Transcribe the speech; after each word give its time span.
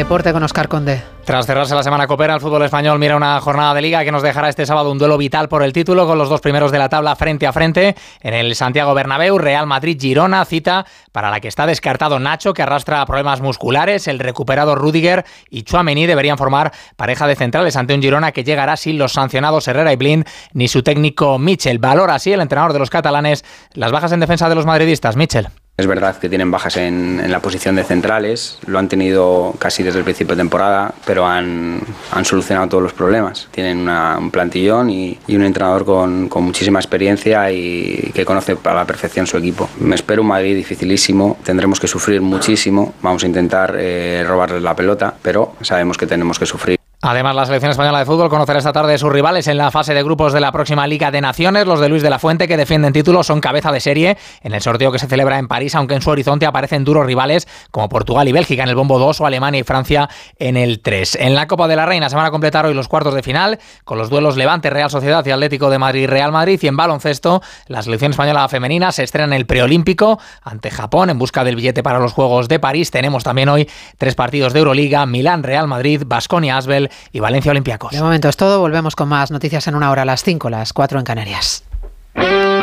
deporte 0.00 0.32
con 0.32 0.42
Oscar 0.42 0.66
Conde. 0.66 1.02
Tras 1.26 1.44
cerrarse 1.44 1.74
la 1.74 1.82
semana 1.82 2.06
copera, 2.06 2.34
el 2.34 2.40
fútbol 2.40 2.62
español 2.62 2.98
mira 2.98 3.16
una 3.16 3.38
jornada 3.38 3.74
de 3.74 3.82
liga 3.82 4.02
que 4.02 4.10
nos 4.10 4.22
dejará 4.22 4.48
este 4.48 4.64
sábado 4.64 4.90
un 4.90 4.96
duelo 4.96 5.18
vital 5.18 5.50
por 5.50 5.62
el 5.62 5.74
título 5.74 6.06
con 6.06 6.16
los 6.16 6.30
dos 6.30 6.40
primeros 6.40 6.72
de 6.72 6.78
la 6.78 6.88
tabla 6.88 7.14
frente 7.16 7.46
a 7.46 7.52
frente 7.52 7.94
en 8.22 8.32
el 8.32 8.54
Santiago 8.54 8.94
Bernabéu, 8.94 9.36
Real 9.36 9.66
Madrid-Girona, 9.66 10.46
cita 10.46 10.86
para 11.12 11.28
la 11.28 11.40
que 11.40 11.48
está 11.48 11.66
descartado 11.66 12.18
Nacho, 12.18 12.54
que 12.54 12.62
arrastra 12.62 13.04
problemas 13.04 13.42
musculares, 13.42 14.08
el 14.08 14.20
recuperado 14.20 14.74
Rudiger 14.74 15.26
y 15.50 15.64
Chuamení 15.64 16.06
deberían 16.06 16.38
formar 16.38 16.72
pareja 16.96 17.26
de 17.26 17.36
centrales 17.36 17.76
ante 17.76 17.94
un 17.94 18.00
Girona 18.00 18.32
que 18.32 18.42
llegará 18.42 18.78
sin 18.78 18.96
los 18.96 19.12
sancionados 19.12 19.68
Herrera 19.68 19.92
y 19.92 19.96
Blind 19.96 20.26
ni 20.54 20.66
su 20.66 20.82
técnico 20.82 21.38
Michel. 21.38 21.78
Valora 21.78 22.14
así 22.14 22.32
el 22.32 22.40
entrenador 22.40 22.72
de 22.72 22.78
los 22.78 22.88
catalanes 22.88 23.44
las 23.74 23.92
bajas 23.92 24.12
en 24.12 24.20
defensa 24.20 24.48
de 24.48 24.54
los 24.54 24.64
madridistas. 24.64 25.14
Michel. 25.14 25.48
Es 25.80 25.86
verdad 25.86 26.18
que 26.18 26.28
tienen 26.28 26.50
bajas 26.50 26.76
en, 26.76 27.22
la 27.30 27.40
posición 27.40 27.74
de 27.74 27.84
centrales, 27.84 28.58
lo 28.66 28.78
han 28.78 28.86
tenido 28.86 29.54
casi 29.58 29.82
desde 29.82 29.98
el 29.98 30.04
principio 30.04 30.36
de 30.36 30.42
temporada, 30.42 30.92
pero 31.06 31.26
han, 31.26 31.80
solucionado 32.22 32.68
todos 32.68 32.82
los 32.82 32.92
problemas. 32.92 33.48
Tienen 33.50 33.88
un 33.88 34.30
plantillón 34.30 34.90
y, 34.90 35.18
un 35.28 35.42
entrenador 35.42 35.86
con, 35.86 36.28
con, 36.28 36.44
muchísima 36.44 36.80
experiencia 36.80 37.50
y 37.50 38.10
que 38.14 38.26
conoce 38.26 38.58
a 38.62 38.74
la 38.74 38.84
perfección 38.84 39.26
su 39.26 39.38
equipo. 39.38 39.70
Me 39.78 39.94
espero 39.94 40.20
un 40.20 40.28
Madrid 40.28 40.54
dificilísimo, 40.54 41.38
tendremos 41.42 41.80
que 41.80 41.88
sufrir 41.88 42.20
muchísimo, 42.20 42.92
vamos 43.00 43.24
a 43.24 43.26
intentar 43.26 43.74
eh, 43.78 44.22
robarles 44.28 44.62
la 44.62 44.76
pelota, 44.76 45.14
pero 45.22 45.54
sabemos 45.62 45.96
que 45.96 46.06
tenemos 46.06 46.38
que 46.38 46.44
sufrir. 46.44 46.79
Además, 47.02 47.34
la 47.34 47.46
selección 47.46 47.70
española 47.70 47.98
de 47.98 48.04
fútbol 48.04 48.28
conocerá 48.28 48.58
esta 48.58 48.74
tarde 48.74 48.98
sus 48.98 49.10
rivales 49.10 49.48
en 49.48 49.56
la 49.56 49.70
fase 49.70 49.94
de 49.94 50.02
grupos 50.02 50.34
de 50.34 50.40
la 50.40 50.52
próxima 50.52 50.86
Liga 50.86 51.10
de 51.10 51.22
Naciones. 51.22 51.66
Los 51.66 51.80
de 51.80 51.88
Luis 51.88 52.02
de 52.02 52.10
la 52.10 52.18
Fuente, 52.18 52.46
que 52.46 52.58
defienden 52.58 52.92
títulos, 52.92 53.26
son 53.26 53.40
cabeza 53.40 53.72
de 53.72 53.80
serie 53.80 54.18
en 54.42 54.52
el 54.52 54.60
sorteo 54.60 54.92
que 54.92 54.98
se 54.98 55.06
celebra 55.06 55.38
en 55.38 55.48
París, 55.48 55.74
aunque 55.74 55.94
en 55.94 56.02
su 56.02 56.10
horizonte 56.10 56.44
aparecen 56.44 56.84
duros 56.84 57.06
rivales 57.06 57.48
como 57.70 57.88
Portugal 57.88 58.28
y 58.28 58.32
Bélgica 58.32 58.64
en 58.64 58.68
el 58.68 58.74
bombo 58.74 58.98
2 58.98 59.18
o 59.18 59.24
Alemania 59.24 59.60
y 59.60 59.62
Francia 59.62 60.10
en 60.38 60.58
el 60.58 60.80
3. 60.80 61.16
En 61.20 61.34
la 61.34 61.46
Copa 61.46 61.68
de 61.68 61.76
la 61.76 61.86
Reina 61.86 62.10
se 62.10 62.16
van 62.16 62.26
a 62.26 62.30
completar 62.30 62.66
hoy 62.66 62.74
los 62.74 62.86
cuartos 62.86 63.14
de 63.14 63.22
final 63.22 63.58
con 63.84 63.96
los 63.96 64.10
duelos 64.10 64.36
Levante, 64.36 64.68
Real 64.68 64.90
Sociedad 64.90 65.24
y 65.24 65.30
Atlético 65.30 65.70
de 65.70 65.78
Madrid, 65.78 66.06
Real 66.06 66.32
Madrid. 66.32 66.60
Y 66.62 66.66
en 66.66 66.76
baloncesto, 66.76 67.40
la 67.68 67.80
selección 67.80 68.10
española 68.10 68.46
femenina 68.50 68.92
se 68.92 69.04
estrena 69.04 69.28
en 69.28 69.40
el 69.40 69.46
preolímpico 69.46 70.18
ante 70.42 70.70
Japón 70.70 71.08
en 71.08 71.18
busca 71.18 71.44
del 71.44 71.56
billete 71.56 71.82
para 71.82 71.98
los 71.98 72.12
Juegos 72.12 72.48
de 72.48 72.58
París. 72.58 72.90
Tenemos 72.90 73.24
también 73.24 73.48
hoy 73.48 73.70
tres 73.96 74.14
partidos 74.14 74.52
de 74.52 74.58
Euroliga: 74.58 75.06
Milán, 75.06 75.42
Real 75.42 75.66
Madrid, 75.66 76.02
Basconia, 76.04 76.58
Asbel 76.58 76.89
y 77.12 77.20
Valencia 77.20 77.50
Olimpia. 77.50 77.78
De 77.90 78.02
momento 78.02 78.28
es 78.28 78.36
todo, 78.36 78.60
volvemos 78.60 78.96
con 78.96 79.08
más 79.08 79.30
noticias 79.30 79.66
en 79.66 79.74
una 79.74 79.90
hora 79.90 80.02
a 80.02 80.04
las 80.04 80.22
5, 80.22 80.50
las 80.50 80.72
4 80.72 80.98
en 80.98 81.04
Canarias. 81.04 81.64